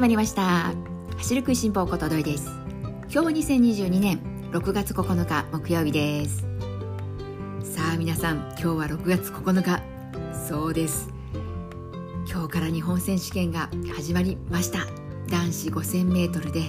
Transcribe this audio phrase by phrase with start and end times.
[0.00, 0.72] 始まりました。
[1.18, 2.48] 走る食いしん坊ことどいです。
[3.10, 3.24] 今日は
[3.58, 4.18] 2022年
[4.50, 6.38] 6月9日木曜日です。
[7.60, 9.82] さあ皆さん今日は6月9日。
[10.48, 11.10] そうです。
[12.26, 14.86] 今日から日本選手権が始まりました。
[15.28, 16.62] 男子 5000m で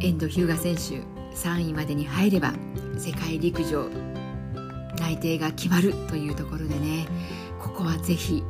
[0.00, 1.02] 遠藤日向選手
[1.36, 2.54] 3位までに入れば
[2.96, 3.90] 世界陸上
[4.98, 7.06] 内定が決まるというところでね。
[7.60, 8.42] ここはぜひ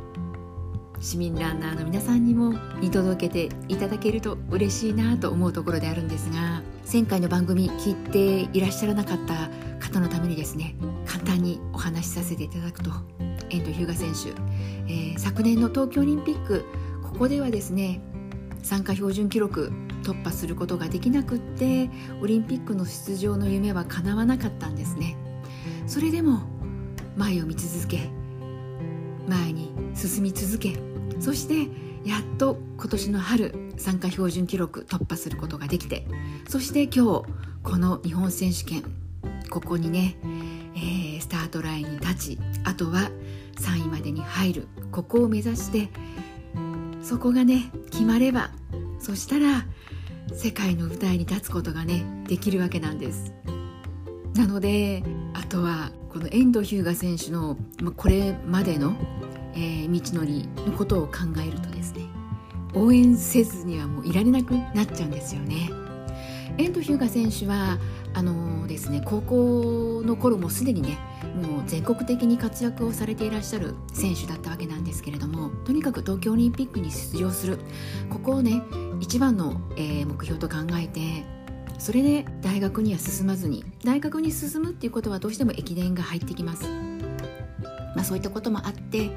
[1.03, 9.51] 市民ランナーの皆さんにも見届けていただけると嬉しいなと思うところであるんですが前回の番組聞いていらっしゃらなかった
[9.85, 12.91] 方のためにですね簡単にお話しさせていただくと
[13.51, 14.31] 遠藤日向選手、
[14.87, 16.65] えー、昨年の東京オリンピック
[17.03, 18.01] ここではですね
[18.63, 19.73] 参加標準記録
[20.05, 21.91] 突破することができなくって
[22.21, 25.17] オリンピックの出場の夢は叶わなかったんですね。
[25.89, 26.43] それでも
[27.17, 28.09] 前を見続け
[29.29, 31.71] 前に進み続けそして
[32.05, 36.07] やっと今年の春参加標準記録突破することができて
[36.49, 37.03] そして今日
[37.63, 38.83] この日本選手権
[39.51, 40.17] ここにね、
[40.75, 43.11] えー、スタートラインに立ちあとは
[43.57, 45.91] 3位までに入るここを目指して
[47.03, 48.51] そこがね決まれば
[48.99, 49.67] そしたら
[50.35, 53.35] 世界の舞台に立つことがねできるわけなんです。
[54.35, 55.03] なので
[55.35, 57.57] あとはこの遠藤日向選手の
[57.97, 58.95] これまでの
[59.55, 62.07] えー、道のりのことを考えるとですね
[62.75, 65.71] 応援せずにはもういられなくなっちゃうんですよね。
[66.59, 67.79] 遠藤日向選手は
[68.15, 70.99] あのー、ですね高校の頃もすでにね
[71.35, 77.59] もう全国的に活躍をされていらっしゃる選手だったわけなんですけれどもとにかく東京オリンピックに出場する
[78.11, 78.63] ここをね
[79.01, 81.25] 一番の、えー、目標と考えて
[81.79, 86.92] それで大学には進まずに大学に進むっていうことはどうしても駅伝が入ってきます。
[87.95, 89.11] まあ、そういったこともあって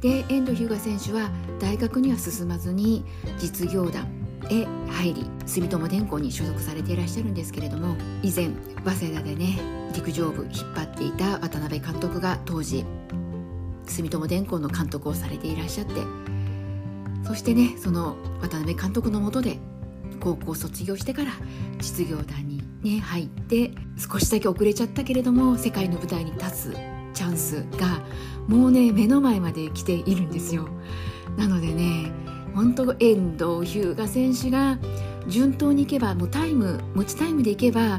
[0.00, 1.30] で遠藤日向選手は
[1.60, 3.04] 大学には進まずに
[3.38, 4.06] 実業団
[4.50, 8.50] へ入り住友電工に所属されていらっしゃるんですけれども以前
[8.84, 9.58] 早稲田でね
[9.94, 12.84] 陸上部引っ張っていた渡辺監督が当時
[13.86, 15.94] 住友電工の監督をされていらっしゃって
[17.26, 19.58] そしてねその渡辺監督のもとで
[20.20, 21.32] 高校卒業してから
[21.78, 28.02] 実業団にね入って少しだけ遅れちゃったけれども世界の舞台に立つチャンスが
[28.46, 30.68] もうね目の前まで来ているんですよ。
[31.36, 32.12] なのでね
[32.54, 34.78] 本当遠藤日向選手が
[35.26, 37.98] 順当にいけばもうタイム持ちタイムでいけば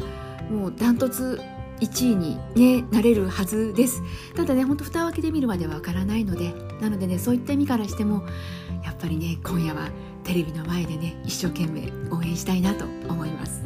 [0.50, 1.42] もうダントツ
[1.80, 4.02] 1位に、ね、なれるはずです。
[4.36, 8.24] ただね本当蓋を開けてみるまではわからないのでなのでねそういった意味からしても
[8.84, 9.90] やっぱりね今夜は
[10.24, 13.64] テレビの前でね一生懸命応援したいなと思います。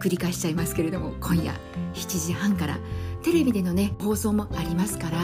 [0.00, 1.54] 繰り返しちゃいますけれども今夜
[1.94, 2.78] 7時半から
[3.22, 5.18] テレビでのね放送もありますから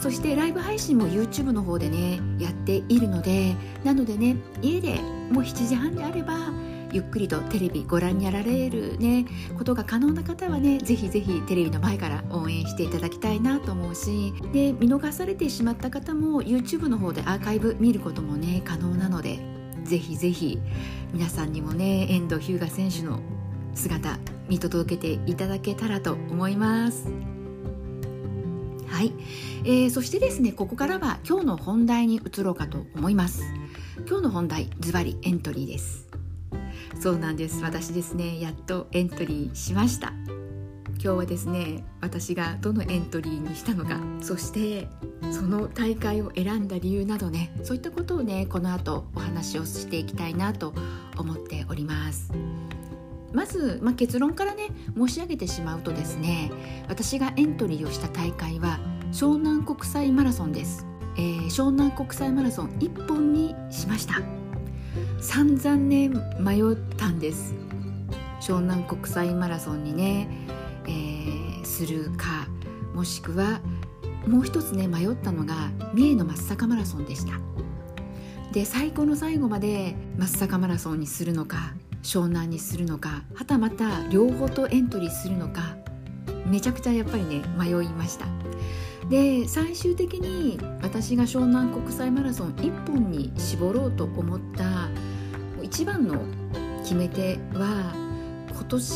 [0.00, 5.00] そしてライブ配信も YouTube の方でねやっているのでなのでね家で
[5.30, 6.52] もう7時半であれば
[6.92, 9.26] ゆっくりとテレビご覧になられるね
[9.58, 19.40] ことが可能な方はねぜひぜひテレビの前から応援していただきたいなと思うしで見逃されてしまった方も YouTube の方でアーカイブ見ることもね可能なので
[19.82, 20.60] ぜひぜひ
[21.12, 23.20] 皆さんにもね遠藤日向選手の
[23.74, 24.18] 姿
[24.48, 27.08] 見届けていただけたらと思います。
[28.86, 29.12] はい、
[29.64, 33.42] えー、そしてですねここからは今日の本題に移ろうかと思います。
[34.06, 36.06] 今日の本題ズバリエントリーです。
[37.00, 37.62] そうなんです。
[37.62, 40.12] 私ですねやっとエントリーしました。
[41.04, 44.88] 今日はですね私がどのエントリーにしたのかそして
[45.32, 50.72] その大会を選んだ理由などねそういったことをねこの後お話をしていきたいなと
[51.18, 52.32] 思っております。
[53.34, 56.50] まず、まあ、結論からね申し上げてしまうとですね
[56.88, 58.78] 私がエントリーをした大会は
[59.12, 60.86] 湘南国際マラソンです、
[61.16, 64.22] えー、湘南国際マラソン1本にしました。
[65.20, 67.54] 散々ね迷ったんです。
[68.40, 70.28] 湘南国際マラソンにね、
[70.86, 72.46] えー、するか
[72.94, 73.60] もしくは
[74.26, 77.32] もう一つね迷ったのが三重の松阪マラソンでした。
[78.52, 85.76] で最後の最後まで松阪マラソンにするのか湘南にするのかはたまた両方とエントリーするのか
[86.46, 88.26] めちゃくちゃやっぱりね迷いました。
[89.08, 94.88] で最終的に私が湘南国際マラソン1本に絞ろうと思った
[95.62, 96.22] 一番の
[96.82, 97.92] 決め手は
[98.50, 98.88] 今年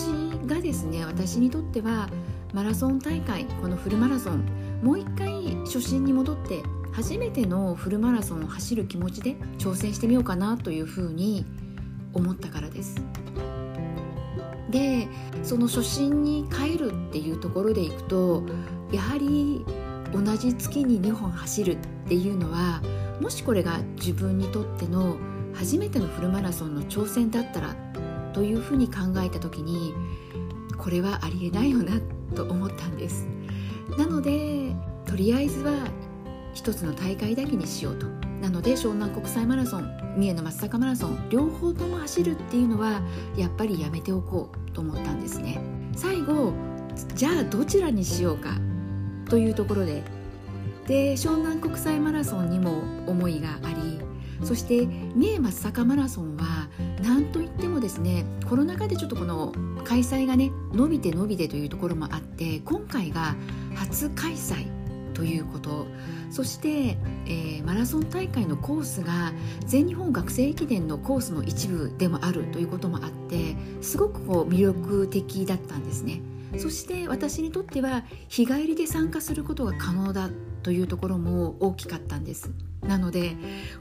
[0.47, 2.09] がですね私にとっては
[2.55, 4.47] マラソン大会このフルマラソン
[4.83, 6.63] もう一回初心に戻って
[6.93, 11.45] 初めてのフルマラソンを走る気持ちで挑戦してみようかなというふうに
[12.15, 12.97] 思ったからです。
[14.71, 15.09] で
[15.43, 18.45] その初心に帰るっていうところでいくと
[18.93, 19.65] やはり
[20.13, 21.77] 同じ月に2本走るっ
[22.07, 22.83] ていうのは
[23.21, 25.17] もしこれが自分にとっての
[25.55, 27.75] 初めてのフルマラソンの挑戦だったら
[28.33, 29.95] というふうに考えた時に
[30.77, 32.01] これはありえないよな
[32.35, 33.27] と思ったんです。
[33.97, 34.75] なので
[35.07, 35.73] とりあえずは
[36.55, 38.28] 一つの大会だけにしようと。
[38.41, 43.03] なので湘南国際マラソン三重の松阪マラソン両方とも走るっていうのは
[43.37, 45.61] やっぱりやめておこうと思ったんですね。
[45.95, 46.53] 最後
[47.15, 48.51] じゃあどちらにしようか
[49.29, 50.03] というところで。
[50.87, 54.01] で湘南国際マラソンにも思いがあり
[54.43, 56.69] そして三重松阪マラソンは
[57.03, 59.53] 何といってもですねコロナ禍でちょっとこの
[59.85, 63.37] 開催がね伸びて伸びてというところもあって今回が
[63.75, 64.67] 初開催
[65.13, 65.87] ということ。
[66.31, 69.33] そして、えー、マラソン大会のコースが
[69.67, 76.21] 全日本学生駅伝のコースの一部でもあるということもあってすごくこう魅力的だったんですね。
[76.57, 80.31] そして私にとっては日帰りで参加することが可能だ
[80.63, 82.51] というところも大きかったんです。
[82.83, 83.33] なので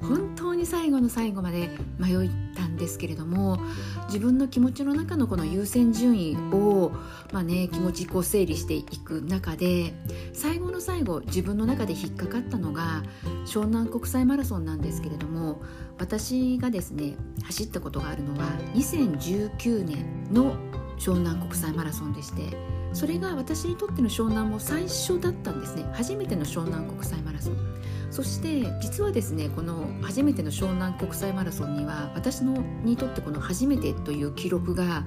[0.02, 1.70] 本当に最後の最後まで
[2.00, 3.60] 迷ったんですけれども
[4.08, 6.92] 自分の気持ちの中のこの優先順位を、
[7.32, 9.94] まあね、気持ちこう整理していく中で
[10.34, 13.04] 最後の最後自分の中で引っかかったのが
[13.46, 15.62] 湘南国際マラソンなんですけれども
[16.00, 20.56] 私がですね走ったことがあるのは2019年の
[20.98, 22.58] 湘南国際マラソンでして
[22.94, 25.86] それが私にとっての湘南も最初だったんですね。
[25.94, 27.78] 初めての湘南国際マラソン。
[28.10, 35.06] そして実はですねこの初めての湘南国際マラソンには私のにとってこの初めてという記録が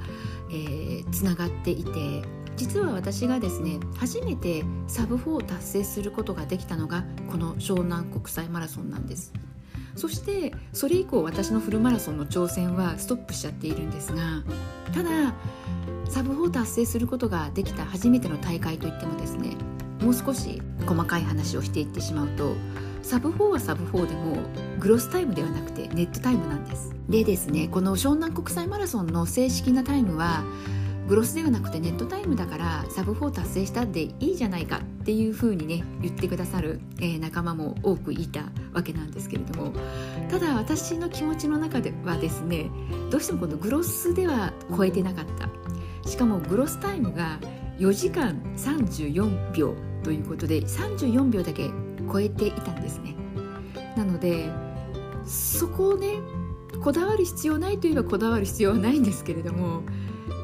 [1.11, 1.91] つな、がっていて
[2.57, 9.33] 実は私がですね初めてサブ4を達成することができたのがこの湘南国際マラソンなんです。
[10.01, 14.43] そしてそれ以降私のフルマラソンの挑戦はストップしちゃっているんですが
[14.95, 15.35] ただ
[16.09, 19.57] サブ4達成することができた初めての大会といってもですね
[20.01, 22.55] もう少し細かい話をしていってしまうと
[23.03, 24.39] サブ4はサブ4でも
[24.79, 26.95] グロスタイムではなくてネットタイムなんです。
[27.11, 30.45] でですねこの湘南国際マラソンの正式なタイムは
[31.11, 39.73] グロスではなくてネットタイムだからサブ4達成したんでいいじゃないかっていうふうにね言ってくださる、えー、仲間も多くいたわけなんですけれども
[40.31, 42.71] ただ私の気持ちの中ではですね
[43.11, 45.51] どうしてもこのグロスでは超えてなかった。
[46.09, 47.41] しかもグロスタイムが
[47.79, 49.75] 4時間34秒
[50.05, 51.71] ということで34秒だけ
[52.11, 53.17] 超えていたんですね。
[53.97, 54.49] なので
[55.27, 56.21] そこをね
[56.85, 59.83] こだわる必要ないといえばこだわる必要はないんですけれども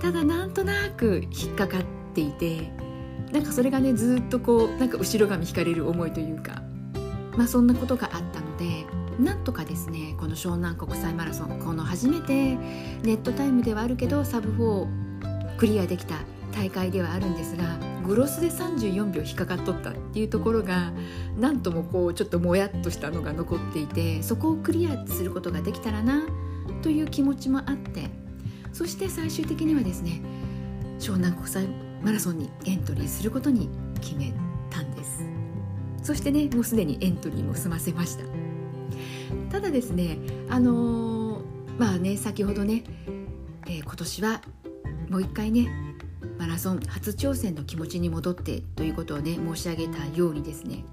[0.00, 1.82] ただなんとなく引っかかっ
[2.14, 2.70] ていて
[3.32, 6.62] なんかそれがねずっとこうなんか後ろ髪引かれる思いというか
[7.36, 8.86] まあそんなことがあったので
[9.18, 16.16] なんとかですねこの湘南国際マラソンこの初めてネットタイムではあるけどサブ4クリアできた
[16.52, 20.92] 大会ではあるんですがグロスで34秒引っかかっとったっていうところが
[21.36, 26.22] なんともこうちょっともやっとしたのが残っていてそこをクリアすることができたらな
[26.82, 28.10] という気持ちもあって
[28.76, 30.20] そして最終的にはですね
[30.98, 31.66] 湘南国際
[32.02, 33.70] マラソンにエントリーすることに
[34.02, 34.34] 決め
[34.68, 35.24] たんです。
[36.02, 38.24] そしてねもうすでにエントリーも済ませました。
[39.50, 40.18] ただですね
[40.50, 41.40] あのー、
[41.78, 42.84] まあね先ほどね、
[43.66, 44.42] えー、今年は
[45.08, 45.70] もう一回ね
[46.38, 50.84] マラソン初挑戦の気持ちに戻ってということをね申し上げたようにですね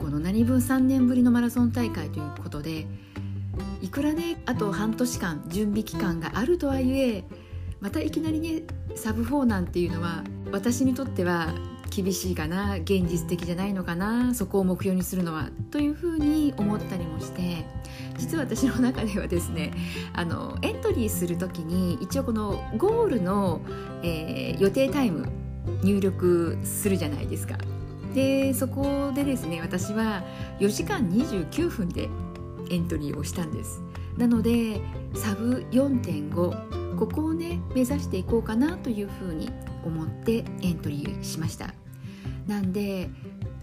[0.00, 2.88] この何分3年ぶりのマラソン大会ということで
[3.82, 7.24] いくらねあと半年間準備期間があるとはいえ
[7.80, 8.62] またいきなりね
[8.94, 10.22] サブ4なんていうのは
[10.52, 11.52] 私にとっては
[11.90, 17.66] 厳しいかな現実的じゃないのかなそこを目標にするのはというふうに思ったりもして
[18.16, 19.72] 実は私の中ではですね
[20.14, 23.60] あのエントリーする時に一応このゴールの、
[24.04, 25.28] えー、予定タイム
[25.82, 27.58] 入力するじゃないですか。
[28.14, 30.22] でそこでですね私は
[30.60, 32.10] 4時間29分で
[32.70, 33.82] エントリーをしたんです。
[34.16, 34.80] なので
[35.14, 39.50] サブ4.5ここをね目指していこうかなというふうに
[39.84, 41.74] 思ってエントリーしました。
[42.46, 43.08] なんで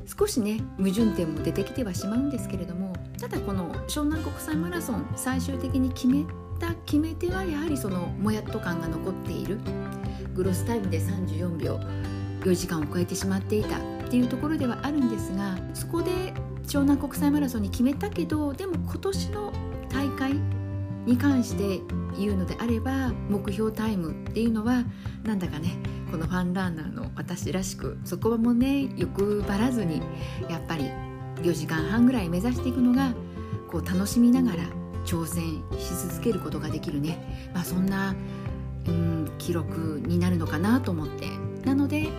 [0.05, 6.25] 少しね矛盾点も出てきてはしまうんですけれどもただこの湘南国際マラソン最終的に決め
[6.59, 9.59] た決め手はやはりそのもやっと感が残っている
[10.33, 11.79] グロスタイムで34秒
[12.41, 16.33] 4時間を超えてしまっていたっていうところではあるんですがそこで
[16.69, 19.51] 湘南国際マラソンに決めたけどでも今年の
[19.89, 20.35] 大会
[21.05, 21.81] に関して
[22.15, 24.83] 言うのであれば目標タイムっていうのは
[25.23, 25.77] なんだかね
[26.11, 30.03] このファンランナーの私らしくそこはもうね欲張らずに
[30.47, 30.91] やっぱり
[31.38, 33.13] 4時間半ぐらい目指していくのが
[33.67, 34.63] こう楽しみながら
[35.05, 38.13] 挑戦し続けることができるね、まあ、そんな、
[38.88, 41.49] うん、記録になるのかなと思って。
[41.65, 42.09] なので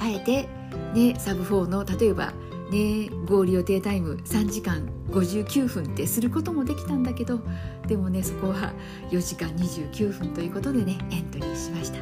[0.00, 0.48] あえて、
[0.94, 2.32] ね、サブ4の例えば
[2.72, 7.40] ねゴール予定タイム3時間59分ってすることもできたんだけど
[7.86, 8.72] でもねそこは
[9.10, 11.98] 4時間29分ということでねエントリーしました。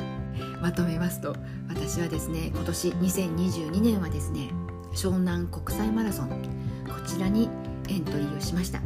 [0.62, 1.34] まとめますと
[1.68, 4.50] 私はですね今年2022年はですね
[4.94, 6.28] 湘南国際マラソン
[6.86, 7.48] こちらに
[7.88, 8.80] エントリーをしました。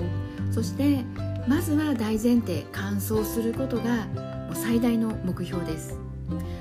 [0.51, 1.05] そして
[1.47, 4.07] まずは大前提完走することが
[4.47, 5.99] もう最大の目標です。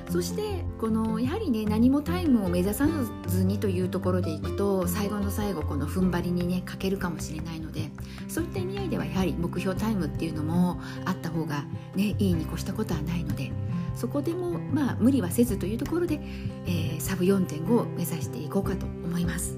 [0.10, 2.88] そしてこのやはりね何もタイムを目指さ
[3.28, 7.90] ずにというところでいくと最後の最後この踏ん張りにね欠けるかもしれないので
[8.28, 11.66] そういった意味合いではやはり目標タイムっていうのもあった方が
[11.96, 13.52] ねいいに越したことはないので
[13.96, 16.20] そこでもまあ無理はせずというところで、
[16.66, 19.58] えー、サブ4.5を目指していこうかと思います。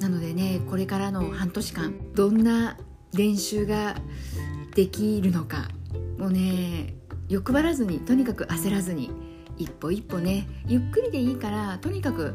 [0.00, 2.76] なのでねこれからの半年間どんな
[3.14, 3.96] 練習が
[4.74, 5.68] できるのか
[6.18, 6.94] もうね
[7.32, 9.10] 欲張らずにとにかく焦らずに
[9.56, 12.34] 一歩一歩ねゆっくりでいいからとにかく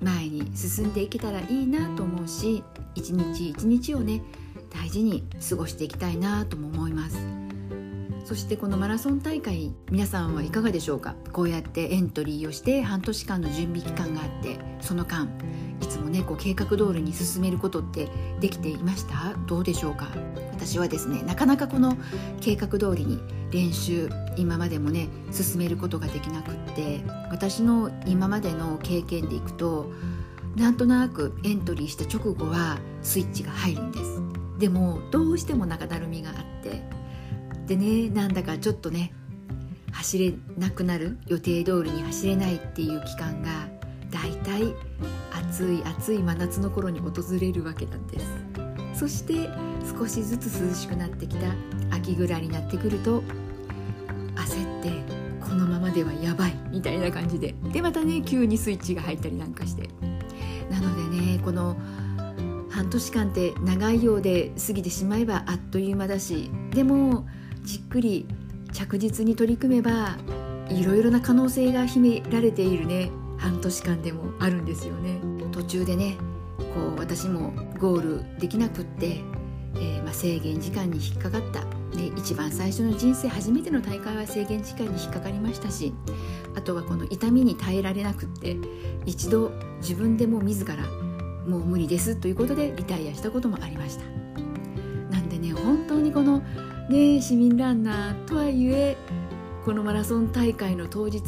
[0.00, 2.62] 前に進んでいけたらいいなと思うし
[2.94, 4.22] 一日一日をね
[4.72, 7.39] 大事に過ごしていきたいなとも思います。
[8.30, 11.16] そしてこのマラソン大会皆さんはいかがでしょうか？
[11.32, 15.28] こうやってエントリーをして半年間の準備期間があってその間
[15.82, 18.08] いつもねこう計画通りに進めることって
[18.38, 19.34] できていました？
[19.48, 20.06] どうでしょうか？
[20.52, 21.96] 私はですねなかなかこの
[22.40, 23.18] 計画通りに
[23.50, 27.00] 練習今までもね進めることができなくって
[27.32, 29.90] 私の今までの経験でいくと
[30.54, 34.22] なんとなくエントリーした直後はスイッチが入るんです。
[34.60, 36.59] でもどうしても中だるみがあって
[37.70, 39.12] でねなんだかちょっとね
[39.92, 43.68] 走れなくなる予定通りに走れないっていう期間が
[44.10, 44.74] だいたい
[45.30, 48.26] 暑い暑い真夏の頃に訪れるわけなんです。
[48.92, 49.48] そして
[49.96, 51.46] 少しずつ涼しくなってきた
[51.92, 53.22] 秋ぐらいになってくると
[54.34, 54.90] 焦って
[55.40, 57.54] このままではやばいみたいな感じで。
[57.72, 59.88] でまたね急にスイッチが入ったりなんかして。
[60.72, 61.76] なのでねこの
[62.68, 67.26] 半年間って長いようで過ぎてしまえばあっという間だしでも
[67.70, 68.26] じっくり
[68.72, 70.16] 着実に取り組めば
[70.68, 73.12] いろいろな可能性が秘められているね。
[73.38, 75.20] 半年間でもあるんですよね。
[75.52, 76.16] 途中でね
[76.58, 76.64] こ
[76.96, 79.20] う私もゴールできなくって、
[79.76, 81.60] えー、まあ、制限時間に引っかかった、
[81.96, 85.94] ね、一番最初の人生初めての大会は制限時間に引っかかりましたし
[86.56, 88.56] あとはこの痛みに耐えられなくって
[89.06, 90.76] 一度自分でも自ら
[91.46, 94.04] もう無理ですということでリタイアしたこともありました。
[95.10, 96.42] なんでね本当にこの
[96.90, 98.96] ね市民ランナーとはいえ
[99.64, 101.20] このマラソン大会の当日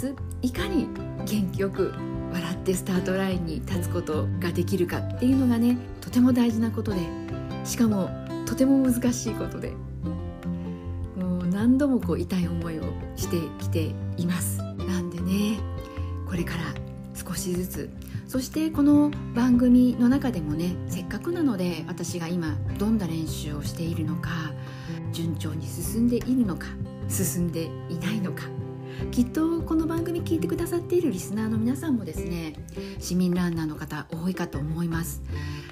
[0.43, 0.89] いかに
[1.25, 1.95] 元気よく
[2.33, 6.99] 笑ってスタートラインに立つことができるかっていうのがねとても大事なことで
[7.65, 8.11] しかも
[8.45, 9.73] とても難しいことで
[11.17, 12.83] もう何度もこう痛い思いを
[13.15, 14.59] してきています。
[14.59, 15.61] なんでね
[16.29, 16.65] これから
[17.15, 17.91] 少しずつ
[18.27, 24.31] そしてこの番組の中でもねせっかくなので私が今どんな練習をしているのか
[25.13, 26.67] 順調に進んでいるのか
[27.09, 28.45] 進んでいないのか。
[29.11, 32.55] きっとこの番組聞いてくださっているリスナーの皆さんもですね
[32.99, 35.23] 市民ランナーの方多いかと思います。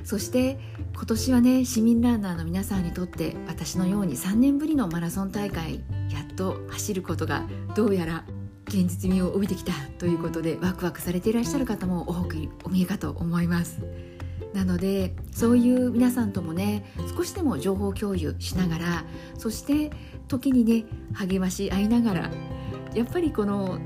[0.04, 0.58] そして
[0.94, 7.44] 今年はね市民ランナーの皆さんにとって私のように3年ぶりのマラソン大会やっと走ることが
[7.76, 8.24] どうやら
[8.66, 13.82] 現実味を帯びてきたということでワクワクされていらっしゃる方も多くお見えかと思います。
[14.52, 16.84] なのでそういう皆さんともね
[17.16, 19.04] 少しでも情報共有しながら
[19.38, 19.90] そして
[20.28, 22.30] 時にね励まし合いながら
[22.94, 23.78] やっぱりこの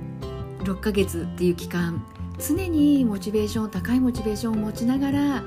[0.61, 2.07] 6ヶ月っていう期間
[2.39, 5.47] 常にモチベーション高いモチベーションを持ちながら、ね、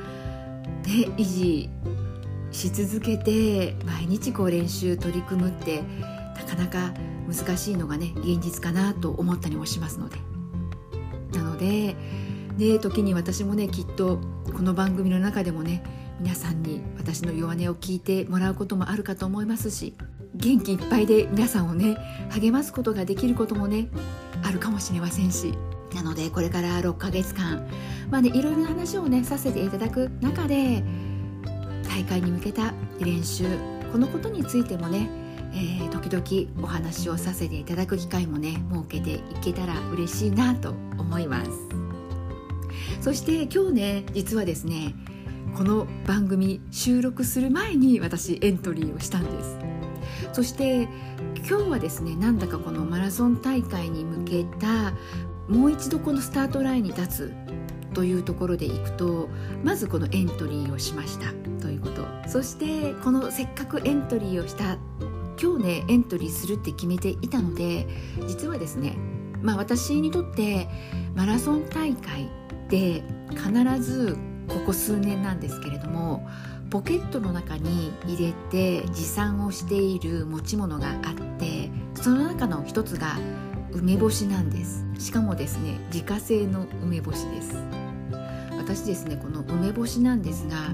[1.17, 1.69] 維持
[2.51, 5.83] し続けて毎日こう練習取り組むって
[6.35, 6.93] なかなか
[7.27, 10.17] 難しいのがね現実かなと思ったりもしますので。
[11.33, 11.95] なので
[12.57, 15.83] で時に私もねきっとこの番組の中でもね
[16.19, 19.93] 皆さんに私の弱音を聞いてもらうこともあるかと思いますし
[20.33, 21.97] 元気いっぱいで皆さんをね
[22.31, 23.87] 励ますことができることもね
[24.43, 25.53] あるかもしれませんし
[25.93, 27.67] なのでこれから6ヶ月間
[28.09, 30.83] まあねいろいろな話をねさせていただく中で
[31.87, 33.45] 大会に向けた練習
[33.91, 35.09] このことについてもね、
[35.53, 41.86] えー、時々お話をさせていただく機会もね設けていけたら嬉しいなと思います。
[43.01, 44.93] そして今日ね実はですね
[45.55, 49.57] この番組収録する前に私エントリーをしたんです。
[50.33, 50.87] そして
[51.47, 54.93] 今日はですねなんだかこのマラソン大会に向けた
[55.47, 57.33] もう一度このスタートラインに立つ
[57.93, 59.29] というところでいくと
[59.63, 62.05] まずこのエントリーをしましたということ。
[62.27, 64.77] そしてこのせっかくエントリーをした
[65.41, 67.87] 今日ねエントリーするって決めていたので
[68.27, 68.97] 実はですね
[69.41, 70.67] まあ私にとって
[71.15, 72.29] マラソン大会
[72.69, 76.27] で必ずここ数年なんですけれども
[76.69, 83.17] ポケットの中に入れて持参をしている持ち物があってその中の一つが
[83.71, 84.85] 梅干しなんです。
[84.97, 87.55] しかもですね自家製の梅干しです。
[88.57, 90.73] 私ですねこの梅干しなんですが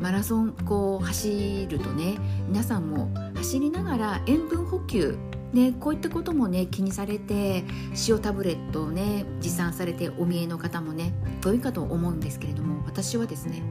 [0.00, 2.16] マラソンこう走るとね
[2.48, 5.16] 皆さんも走りながら塩分補給
[5.52, 7.64] ね、こういったこともね気にされて
[8.08, 11.12] 塩タブレットをね持参されてお見えの方もね
[11.44, 13.62] 多いかと思うんですけれども私はですね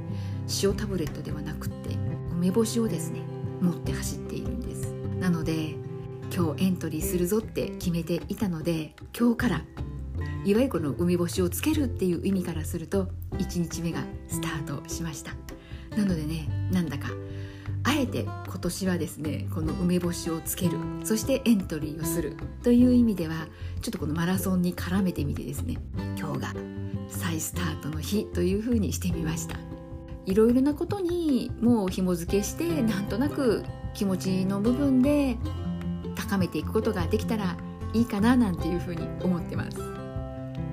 [0.62, 1.96] 塩タブレットではなくって
[2.34, 3.22] 梅干しをですね
[3.62, 4.92] 持って走っているんです。
[5.20, 5.76] なので
[6.34, 9.62] 今日エントリーするぞって決めていたので今日から
[10.46, 15.32] いわゆるこの梅干しをつけるっていう意味からすると1日目がスタートしました。
[15.96, 17.10] なのでねなんだか
[17.84, 23.48] あえて今年はですねこの梅干しをつけるそしてエントリーをするという意味では
[23.82, 25.78] ちょっとこのマラソンに絡めてみてですね
[26.18, 26.54] 今日が
[27.10, 29.58] 再スタートの日というふうにしてみました。
[30.26, 35.36] いろいろなことにもう紐付けしてなんとなく気持ちの部分で
[36.16, 37.58] 高めていくことができたら
[37.94, 39.78] いいかななんていうふうに思ってます。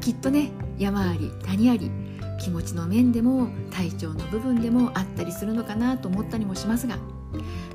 [0.01, 1.91] きっとね山あり谷あり
[2.39, 6.99] 気持ちの面でも体調の部分でもあったりするのかなと思ったりもしますが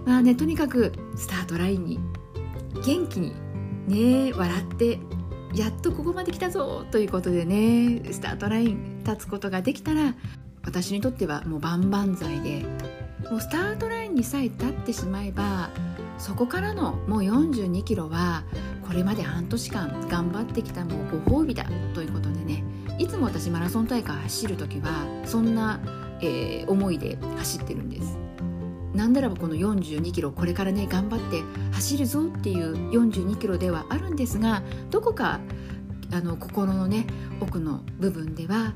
[0.06, 2.00] まあねとにかくスタートラインに
[2.86, 3.34] 元気に
[3.88, 5.00] ね笑って
[5.54, 10.16] やっとここまで来たぞということでねスタートライン立つことができたら
[10.66, 12.66] 私にとってはもう万々歳で
[13.30, 15.70] もうスタートラインにさえ立ってしまえば
[16.18, 18.44] そこからのもう42キロは
[18.88, 22.30] これまで半年間頑張ってきたもうご褒美だということ
[23.00, 25.80] いつも私マラソン大会走る時はそんな、
[26.22, 28.18] えー、思いで走ってるんです。
[28.94, 35.40] なんならばこの42キロこれからね頑張って走るぞっていう42キロではあるんですがどこか
[36.12, 37.08] あの心のね
[37.42, 38.74] 奥の部分では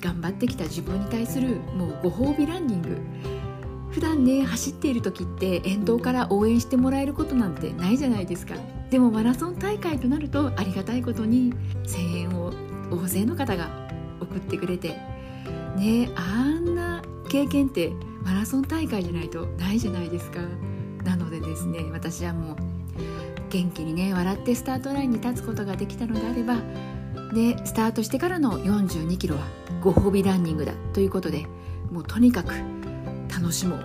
[0.00, 2.98] 頑張ってきた自分に対するもうご褒美ランニング。
[3.90, 8.54] 普段ね走っている時って沿道から応援してもらえることなんてないじゃないですか。
[8.90, 11.54] でもマラソン大会となるとありがたいことに
[11.86, 12.45] 声援を
[12.90, 13.68] 大勢の方が
[14.20, 14.98] 送ってくれて
[15.76, 20.40] ねあんな経験ってマラソン大会じゃないとないじゃないですか。
[21.04, 22.56] なのでですね私はもう
[23.50, 26.56] 元気にね笑ってスタートラインに立つことができたのであれば
[27.32, 29.42] でスタートしてからの42キロは
[29.80, 31.46] ご褒美ランニングだということで
[31.92, 32.52] もうとにかく
[33.32, 33.80] 楽しもう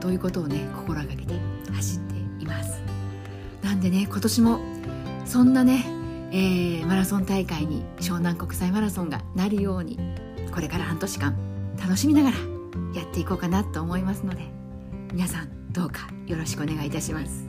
[0.00, 1.34] ということをね心がけて
[1.72, 2.82] 走っています。
[3.62, 4.58] なんでね今年も
[5.24, 5.86] そんなね
[6.34, 10.00] えー、マラソン大会に湘南国際マラソンがなるように
[10.52, 11.36] これから半年間
[11.80, 12.36] 楽しみながら
[12.92, 14.42] やっていこうかなと思いますので
[15.12, 17.44] 皆さんどうかよろしくお願いいたします。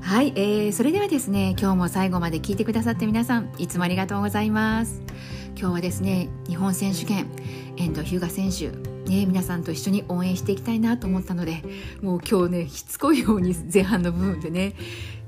[0.00, 5.02] はい、えー、それではですね今日も最後まで聞いてくださって皆さんいつもありがとうございます。
[5.58, 7.26] 今日はですね日本選手権
[7.76, 11.62] 遠藤日向選手ね、皆さんと一緒に応援していきたいなと思ったので
[12.02, 14.74] もう今日ねしつこいように前半の部分でね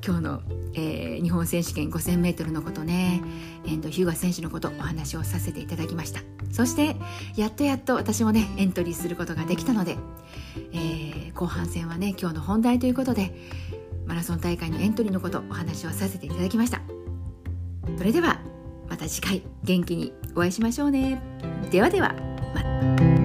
[0.05, 0.43] 今日の、
[0.75, 3.23] えー、日本選手権 5000m のことね
[3.67, 6.21] 遠藤日向選手のことお話をさせていただきました。
[6.51, 6.97] そして
[7.37, 9.97] やっとやっと私もねエントリーすることができたので、
[10.73, 13.35] えー、後半戦はね今日の本題ということで
[14.07, 16.81] マラソン大会のエントリーのことお話をさせていただきました。
[17.97, 18.41] それでは
[18.89, 21.21] また次回元気にお会いしましょうね。
[21.71, 22.15] ではでは
[22.55, 23.18] また。